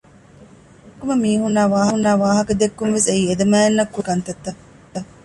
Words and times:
ބޭރަށް 0.03 0.83
ނުކުމެ 0.85 1.15
މީހުންނާއި 1.23 2.17
ވާހަކަ 2.23 2.53
ދެއްކުންވެސް 2.61 3.07
އެއީ 3.09 3.23
އެދެމައިންނަށް 3.29 3.93
ކުރުން 3.93 4.09
މަނާކަންތައްތައް 4.21 4.59